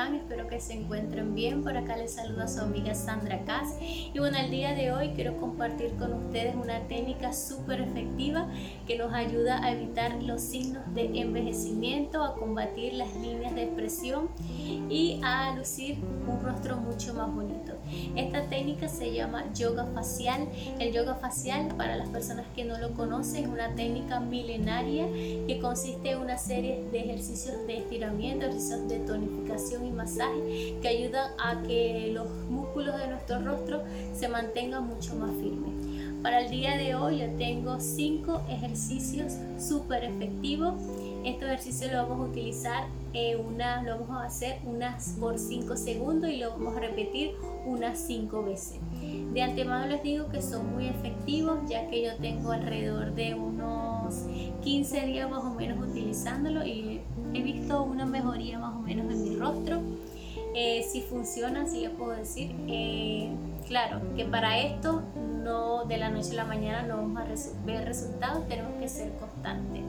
están? 0.00 0.14
Espero 0.14 0.46
que 0.48 0.60
se 0.60 0.74
encuentren 0.74 1.34
bien. 1.34 1.62
Por 1.62 1.76
acá 1.76 1.96
les 1.96 2.12
saluda 2.12 2.48
su 2.48 2.60
amiga 2.60 2.94
Sandra 2.94 3.44
Cas. 3.44 3.76
Y 3.80 4.18
bueno, 4.18 4.38
el 4.38 4.50
día 4.50 4.74
de 4.74 4.92
hoy 4.92 5.10
quiero 5.14 5.36
compartir 5.36 5.92
con 5.96 6.12
ustedes 6.12 6.54
una 6.54 6.80
técnica 6.88 7.32
súper 7.32 7.80
efectiva 7.80 8.48
que 8.86 8.96
nos 8.96 9.12
ayuda 9.12 9.62
a 9.62 9.72
evitar 9.72 10.22
los 10.22 10.40
signos 10.40 10.82
de 10.94 11.20
envejecimiento, 11.20 12.22
a 12.22 12.34
combatir 12.34 12.94
las 12.94 13.14
líneas 13.16 13.54
de 13.54 13.64
expresión 13.64 14.28
y 14.88 15.20
a 15.22 15.54
lucir 15.56 15.98
un 16.26 16.40
rostro 16.42 16.76
mucho 16.76 17.14
más 17.14 17.32
bonito. 17.32 17.74
Esta 18.16 18.42
técnica 18.44 18.88
se 18.88 19.12
llama 19.12 19.52
yoga 19.54 19.86
facial. 19.86 20.48
El 20.78 20.92
yoga 20.92 21.14
facial, 21.14 21.74
para 21.76 21.96
las 21.96 22.08
personas 22.08 22.46
que 22.54 22.64
no 22.64 22.78
lo 22.78 22.94
conocen, 22.94 23.44
es 23.44 23.50
una 23.50 23.74
técnica 23.74 24.20
milenaria 24.20 25.06
que 25.46 25.58
consiste 25.60 26.12
en 26.12 26.20
una 26.20 26.38
serie 26.38 26.84
de 26.90 27.00
ejercicios 27.00 27.66
de 27.66 27.78
estiramiento, 27.78 28.46
ejercicios 28.46 28.88
de 28.88 28.98
tonificación 29.00 29.86
y 29.86 29.89
masaje 29.92 30.76
que 30.80 30.88
ayudan 30.88 31.32
a 31.38 31.62
que 31.62 32.10
los 32.12 32.28
músculos 32.48 32.96
de 32.98 33.08
nuestro 33.08 33.40
rostro 33.40 33.82
se 34.14 34.28
mantengan 34.28 34.86
mucho 34.86 35.14
más 35.16 35.30
firmes. 35.32 35.70
Para 36.22 36.42
el 36.42 36.50
día 36.50 36.76
de 36.76 36.94
hoy 36.94 37.20
yo 37.20 37.30
tengo 37.38 37.80
cinco 37.80 38.42
ejercicios 38.48 39.34
súper 39.58 40.04
efectivos. 40.04 40.74
Estos 41.24 41.48
ejercicios 41.48 41.92
lo 41.92 42.08
vamos 42.08 42.28
a 42.28 42.30
utilizar 42.30 42.84
una, 43.38 43.82
lo 43.82 43.98
vamos 44.00 44.22
a 44.22 44.26
hacer 44.26 44.58
unas 44.64 45.16
por 45.18 45.38
5 45.38 45.76
segundos 45.76 46.30
y 46.30 46.36
lo 46.36 46.50
vamos 46.50 46.76
a 46.76 46.80
repetir 46.80 47.32
unas 47.66 47.98
5 47.98 48.44
veces. 48.44 48.78
De 49.32 49.42
antemano 49.42 49.86
les 49.86 50.02
digo 50.02 50.28
que 50.28 50.40
son 50.42 50.72
muy 50.74 50.86
efectivos 50.86 51.58
ya 51.68 51.88
que 51.88 52.04
yo 52.04 52.16
tengo 52.16 52.52
alrededor 52.52 53.14
de 53.14 53.34
unos 53.34 53.89
15 54.62 55.06
días 55.06 55.30
más 55.30 55.44
o 55.44 55.54
menos 55.54 55.86
utilizándolo 55.86 56.64
y 56.64 57.00
he 57.34 57.42
visto 57.42 57.82
una 57.82 58.06
mejoría 58.06 58.58
más 58.58 58.74
o 58.74 58.80
menos 58.80 59.12
en 59.12 59.22
mi 59.22 59.36
rostro. 59.36 59.80
Eh, 60.54 60.84
si 60.90 61.02
funcionan, 61.02 61.70
si 61.70 61.80
les 61.80 61.90
puedo 61.90 62.10
decir. 62.10 62.54
Eh, 62.66 63.30
claro, 63.68 64.00
que 64.16 64.24
para 64.24 64.58
esto 64.58 65.02
no 65.44 65.84
de 65.84 65.96
la 65.96 66.10
noche 66.10 66.32
a 66.32 66.34
la 66.34 66.44
mañana 66.44 66.82
no 66.82 66.96
vamos 66.96 67.22
a 67.22 67.64
ver 67.64 67.84
resultados, 67.84 68.46
tenemos 68.48 68.72
que 68.80 68.88
ser 68.88 69.12
constantes. 69.18 69.82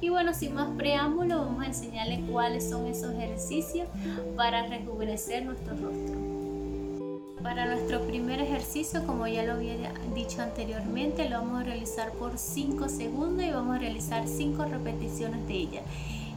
Y 0.00 0.08
bueno, 0.08 0.34
sin 0.34 0.54
más 0.54 0.68
preámbulo, 0.76 1.38
vamos 1.38 1.62
a 1.62 1.66
enseñarles 1.66 2.20
cuáles 2.30 2.68
son 2.68 2.86
esos 2.86 3.14
ejercicios 3.14 3.86
para 4.36 4.66
rejuvenecer 4.66 5.44
nuestro 5.44 5.76
rostro. 5.76 6.31
Para 7.42 7.66
nuestro 7.66 8.00
primer 8.02 8.40
ejercicio, 8.40 9.04
como 9.04 9.26
ya 9.26 9.42
lo 9.42 9.54
había 9.54 9.74
dicho 10.14 10.42
anteriormente, 10.42 11.28
lo 11.28 11.38
vamos 11.38 11.62
a 11.62 11.64
realizar 11.64 12.12
por 12.12 12.38
5 12.38 12.88
segundos 12.88 13.44
y 13.44 13.50
vamos 13.50 13.76
a 13.76 13.78
realizar 13.80 14.28
5 14.28 14.64
repeticiones 14.66 15.46
de 15.48 15.54
ella. 15.54 15.82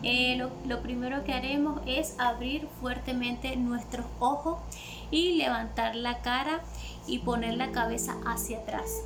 Eh, 0.02 0.36
lo, 0.36 0.50
lo, 0.68 0.82
primero 0.82 1.24
que 1.24 1.34
haremos 1.34 1.80
es 1.86 2.16
abrir 2.20 2.68
fuertemente 2.82 3.56
nuestros 3.56 4.06
ojos 4.20 4.60
y 5.12 5.34
levantar 5.34 5.96
la 5.96 6.22
cara 6.22 6.62
y 7.08 7.20
poner 7.20 7.56
la 7.56 7.72
cabeza 7.72 8.16
hacia 8.26 8.60
atrás. 8.60 9.04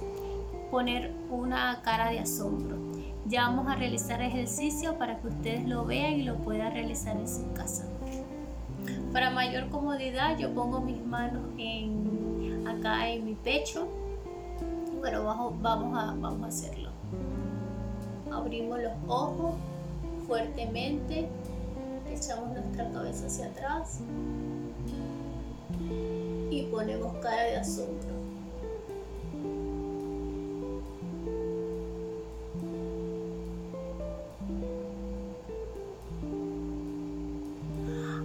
Poner 0.72 1.11
una 1.30 1.81
cara 1.83 2.11
de 2.11 2.20
asombro. 2.20 2.77
Ya 3.25 3.44
vamos 3.44 3.67
a 3.67 3.75
realizar 3.75 4.22
ejercicio 4.22 4.97
para 4.97 5.20
que 5.20 5.27
ustedes 5.27 5.67
lo 5.67 5.86
vean 5.86 6.14
y 6.14 6.23
lo 6.23 6.38
puedan 6.38 6.73
realizar 6.73 7.17
en 7.17 7.27
su 7.27 7.52
casa. 7.53 7.86
Para 9.14 9.32
mayor 9.32 9.70
comodidad 9.70 10.38
yo 10.38 10.54
pongo 10.54 10.82
mis 10.82 11.04
manos 11.04 11.42
en, 11.58 12.68
acá 12.68 13.10
en 13.10 13.26
mi 13.26 13.34
pecho. 13.34 13.88
Bueno, 15.00 15.24
vamos 15.24 15.98
a, 15.98 16.14
vamos 16.14 16.44
a 16.44 16.48
hacerlo. 16.48 16.90
Abrimos 18.32 18.80
los 18.80 18.94
ojos 19.08 19.56
fuertemente. 20.28 21.28
Echamos 22.12 22.50
nuestra 22.50 22.92
cabeza 22.92 23.26
hacia 23.26 23.48
atrás. 23.48 24.02
Y 26.52 26.64
ponemos 26.72 27.16
cara 27.18 27.44
de 27.44 27.58
asombro. 27.58 28.19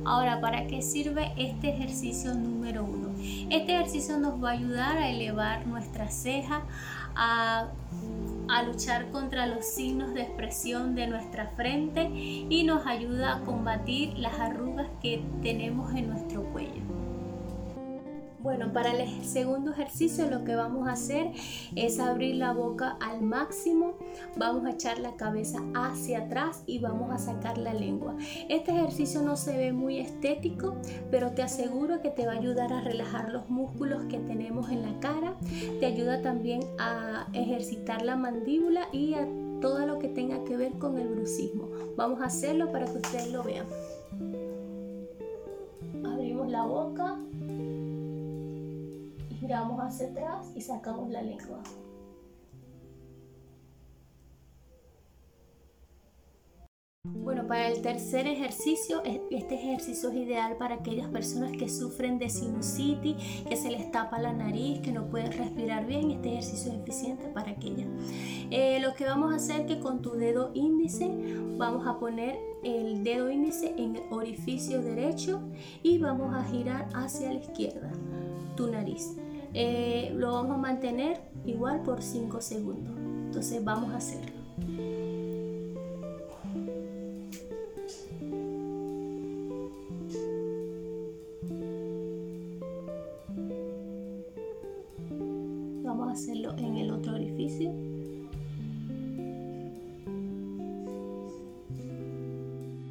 Ahora, 0.05 0.41
¿para 0.41 0.67
qué 0.67 0.83
sirve 0.83 1.33
este 1.37 1.71
ejercicio 1.71 2.35
número 2.35 2.85
uno? 2.85 3.11
Este 3.51 3.75
ejercicio 3.75 4.19
nos 4.19 4.43
va 4.43 4.51
a 4.51 4.53
ayudar 4.53 4.99
a 4.99 5.09
elevar 5.09 5.67
nuestra 5.67 6.11
ceja, 6.11 6.63
a, 7.17 7.69
a 8.49 8.63
luchar 8.65 9.11
contra 9.11 9.47
los 9.47 9.65
signos 9.65 10.13
de 10.13 10.23
expresión 10.23 10.95
de 10.95 11.07
nuestra 11.07 11.49
frente 11.57 12.11
y 12.13 12.65
nos 12.65 12.87
ayuda 12.87 13.37
a 13.37 13.41
combatir 13.41 14.19
las 14.19 14.39
arrugas 14.39 14.89
que 15.01 15.25
tenemos 15.43 15.95
en 15.95 16.11
nuestro 16.11 16.45
cuello. 16.53 17.04
Bueno, 18.45 18.75
para 18.75 18.93
el 18.93 19.25
segundo 19.25 19.71
ejercicio 19.71 20.29
lo 20.29 20.45
que 20.45 20.55
vamos 20.55 20.87
a 20.87 20.93
hacer 20.93 21.31
es 21.77 21.99
abrir 21.99 22.35
la 22.35 22.53
boca 22.53 22.99
al 23.01 23.23
máximo, 23.23 23.95
vamos 24.37 24.67
a 24.67 24.73
echar 24.73 24.99
la 24.99 25.17
cabeza 25.17 25.61
hacia 25.75 26.27
atrás 26.27 26.63
y 26.67 26.79
vamos 26.79 27.11
a 27.11 27.17
sacar 27.17 27.57
la 27.57 27.73
lengua. 27.73 28.15
Este 28.51 28.73
ejercicio 28.73 29.23
no 29.23 29.37
se 29.37 29.57
ve 29.57 29.73
muy 29.73 29.99
estético, 29.99 30.75
pero 31.11 31.31
te 31.31 31.41
aseguro 31.41 32.03
que 32.03 32.11
te 32.11 32.27
va 32.27 32.33
a 32.33 32.37
ayudar 32.37 32.71
a 32.75 32.83
relajar 32.83 33.33
los 33.33 33.49
músculos 33.49 34.05
que 34.11 34.19
tenemos 34.19 34.71
en 34.71 34.83
la 34.83 35.01
cara, 35.01 35.37
te 35.81 35.87
ayuda 35.87 36.21
también 36.21 36.61
a 36.79 37.27
ejercitar 37.33 38.03
la 38.03 38.17
mandíbula 38.17 38.89
y 38.93 39.15
a 39.15 39.27
todo 39.63 39.87
lo 39.87 39.99
que 39.99 40.09
tenga 40.09 40.45
que 40.45 40.59
ver 40.59 40.73
con 40.73 40.99
el 40.99 41.09
brucismo. 41.09 41.71
Vamos 41.97 42.21
a 42.21 42.27
hacerlo 42.27 42.71
para 42.71 42.85
que 42.85 42.99
ustedes 42.99 43.33
lo 43.33 43.43
vean. 43.43 43.65
Abrimos 46.05 46.51
la 46.51 46.67
boca 46.67 47.19
giramos 49.45 49.79
hacia 49.79 50.07
atrás 50.09 50.51
y 50.55 50.63
sacamos 50.63 51.11
la 51.11 51.21
lengua. 51.21 51.63
Bueno, 57.07 57.47
para 57.47 57.69
el 57.69 57.83
tercer 57.83 58.27
ejercicio, 58.27 59.03
este 59.05 59.55
ejercicio 59.57 60.09
es 60.09 60.17
ideal 60.17 60.57
para 60.57 60.77
aquellas 60.77 61.09
personas 61.09 61.53
que 61.53 61.69
sufren 61.69 62.19
de 62.19 62.31
sinusitis, 62.31 63.17
que 63.47 63.57
se 63.57 63.71
les 63.71 63.93
tapa 63.93 64.19
la 64.19 64.33
nariz, 64.33 64.81
que 64.81 64.93
no 64.93 65.11
pueden 65.11 65.31
respirar 65.33 65.85
bien. 65.85 66.11
Este 66.11 66.31
ejercicio 66.31 66.73
es 66.73 66.79
eficiente 66.79 67.29
para 67.29 67.51
aquellas. 67.51 67.89
Eh, 68.51 68.81
lo 68.81 68.95
que 68.95 69.05
vamos 69.05 69.31
a 69.31 69.37
hacer 69.37 69.61
es 69.61 69.67
que 69.67 69.81
con 69.81 70.01
tu 70.01 70.13
dedo 70.13 70.53
índice 70.55 71.11
vamos 71.59 71.87
a 71.87 71.99
poner 71.99 72.39
el 72.63 73.05
dedo 73.05 73.31
índice 73.31 73.75
en 73.77 73.97
el 73.97 74.03
orificio 74.11 74.81
derecho 74.81 75.43
y 75.83 75.99
vamos 75.99 76.35
a 76.35 76.45
girar 76.45 76.89
hacia 76.95 77.31
la 77.31 77.41
izquierda 77.41 77.93
tu 78.57 78.71
nariz. 78.71 79.17
Eh, 79.57 80.13
lo 80.17 80.33
vamos 80.33 80.57
a 80.57 80.59
mantener 80.59 81.21
igual 81.47 81.83
por 81.83 82.03
5 82.03 82.41
segundos. 82.41 82.93
Entonces 83.27 83.65
vamos 83.65 83.93
a 83.93 83.99
hacerlo. 83.99 84.33
Vamos 95.85 96.09
a 96.09 96.13
hacerlo 96.13 96.55
en 96.59 96.77
el 96.77 96.91
otro 96.91 97.15
orificio. 97.15 97.73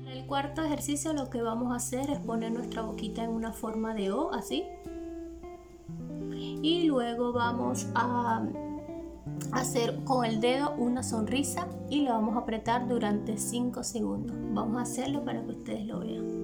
el 0.08 0.28
cuarto 0.28 0.64
ejercicio 0.64 1.12
lo 1.14 1.30
que 1.30 1.42
vamos 1.42 1.74
a 1.74 1.76
hacer 1.76 2.10
es 2.10 2.20
poner 2.20 2.52
nuestra 2.52 2.82
boquita 2.84 3.24
en 3.24 3.32
una 3.32 3.52
forma 3.52 3.94
de 3.94 4.12
O, 4.12 4.32
así 4.34 4.64
y 6.62 6.84
luego 6.84 7.34
vamos 7.34 7.88
a 7.96 8.46
hacer 9.52 10.04
con 10.04 10.26
el 10.26 10.40
dedo 10.40 10.74
una 10.78 11.04
sonrisa 11.04 11.68
y 11.90 12.02
lo 12.02 12.12
vamos 12.12 12.36
a 12.36 12.40
apretar 12.40 12.88
durante 12.88 13.38
5 13.38 13.84
segundos. 13.84 14.36
Vamos 14.54 14.78
a 14.78 14.82
hacerlo 14.82 15.24
para 15.24 15.44
que 15.44 15.52
ustedes 15.52 15.86
lo 15.86 16.00
vean. 16.00 16.44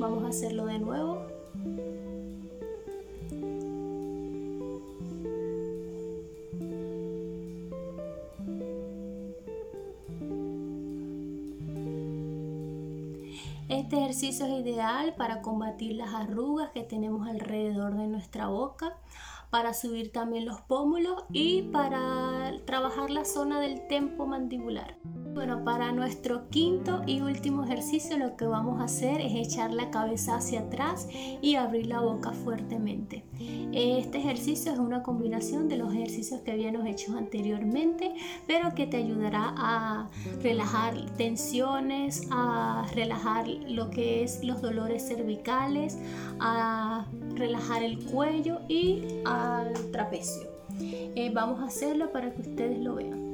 Vamos 0.00 0.24
a 0.24 0.28
hacerlo 0.28 0.66
de 0.66 0.78
nuevo. 0.78 1.37
Este 13.68 13.98
ejercicio 13.98 14.46
es 14.46 14.64
ideal 14.64 15.14
para 15.14 15.42
combatir 15.42 15.94
las 15.94 16.14
arrugas 16.14 16.70
que 16.70 16.84
tenemos 16.84 17.28
alrededor 17.28 17.98
de 17.98 18.06
nuestra 18.06 18.46
boca, 18.48 18.96
para 19.50 19.74
subir 19.74 20.10
también 20.10 20.46
los 20.46 20.62
pómulos 20.62 21.24
y 21.32 21.62
para 21.64 22.50
trabajar 22.64 23.10
la 23.10 23.26
zona 23.26 23.60
del 23.60 23.86
tempo 23.86 24.26
mandibular. 24.26 24.96
Bueno, 25.38 25.62
para 25.62 25.92
nuestro 25.92 26.48
quinto 26.50 27.02
y 27.06 27.20
último 27.20 27.62
ejercicio 27.62 28.18
lo 28.18 28.36
que 28.36 28.44
vamos 28.44 28.80
a 28.80 28.86
hacer 28.86 29.20
es 29.20 29.36
echar 29.36 29.72
la 29.72 29.88
cabeza 29.88 30.34
hacia 30.34 30.62
atrás 30.62 31.06
y 31.40 31.54
abrir 31.54 31.86
la 31.86 32.00
boca 32.00 32.32
fuertemente. 32.32 33.22
Este 33.72 34.18
ejercicio 34.18 34.72
es 34.72 34.80
una 34.80 35.04
combinación 35.04 35.68
de 35.68 35.76
los 35.76 35.94
ejercicios 35.94 36.40
que 36.40 36.50
habíamos 36.50 36.84
hecho 36.88 37.16
anteriormente, 37.16 38.14
pero 38.48 38.74
que 38.74 38.88
te 38.88 38.96
ayudará 38.96 39.54
a 39.56 40.08
relajar 40.42 40.96
tensiones, 41.16 42.26
a 42.32 42.84
relajar 42.96 43.46
lo 43.46 43.90
que 43.90 44.24
es 44.24 44.42
los 44.42 44.60
dolores 44.60 45.06
cervicales, 45.06 46.00
a 46.40 47.06
relajar 47.36 47.84
el 47.84 48.04
cuello 48.06 48.58
y 48.66 49.04
al 49.24 49.72
trapecio. 49.92 50.48
Eh, 50.80 51.30
vamos 51.32 51.60
a 51.60 51.66
hacerlo 51.66 52.10
para 52.10 52.34
que 52.34 52.40
ustedes 52.40 52.80
lo 52.80 52.96
vean. 52.96 53.27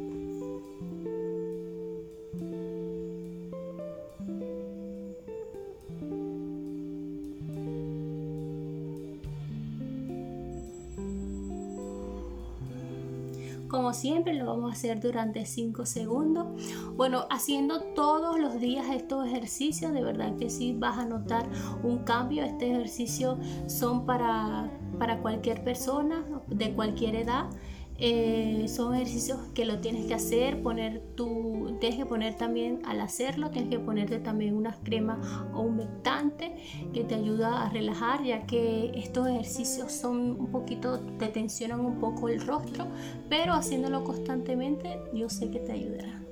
Como 13.75 13.93
siempre 13.93 14.35
lo 14.35 14.47
vamos 14.47 14.71
a 14.71 14.75
hacer 14.75 15.01
durante 15.01 15.45
5 15.45 15.85
segundos. 15.85 16.47
Bueno, 16.95 17.27
haciendo 17.29 17.81
todos 17.81 18.39
los 18.39 18.61
días 18.61 18.87
estos 18.89 19.27
ejercicios, 19.27 19.93
de 19.93 20.01
verdad 20.01 20.37
que 20.37 20.49
sí 20.49 20.77
vas 20.79 20.97
a 20.97 21.05
notar 21.05 21.49
un 21.83 22.05
cambio. 22.05 22.45
Este 22.45 22.71
ejercicio 22.71 23.37
son 23.67 24.07
para, 24.07 24.71
para 25.01 25.19
cualquier 25.23 25.65
persona 25.65 26.25
de 26.47 26.73
cualquier 26.73 27.17
edad. 27.17 27.47
Eh, 27.97 28.67
son 28.69 28.95
ejercicios 28.95 29.39
que 29.55 29.65
lo 29.65 29.79
tienes 29.79 30.07
que 30.07 30.15
hacer, 30.15 30.63
poner 30.63 31.01
tu, 31.15 31.77
tienes 31.81 31.99
que 31.99 32.07
poner 32.07 32.35
también 32.35 32.83
al 32.85 33.01
hacerlo, 33.01 33.51
tienes 33.51 33.71
que 33.71 33.79
ponerte 33.79 34.19
también 34.19 34.57
unas 34.57 34.77
cremas 34.83 35.19
o 35.53 35.61
humectante 35.61 36.57
que 36.93 37.05
te 37.05 37.15
ayuda 37.15 37.65
a 37.65 37.71
relajar, 37.71 38.25
ya 38.25 38.47
que 38.47 38.91
estos 38.97 39.29
ejercicios 39.29 39.93
son 39.93 40.41
un 40.41 40.51
poquito, 40.51 41.01
te 41.19 41.29
tensionan 41.29 41.81
un 41.81 42.01
poco 42.01 42.29
el 42.29 42.45
rostro, 42.45 42.87
pero 43.29 43.55
haciéndolo 43.55 44.03
constantemente 44.03 44.99
yo 45.13 45.29
sé 45.29 45.51
que 45.51 45.61
te 45.61 45.73
ayudará. 45.73 46.24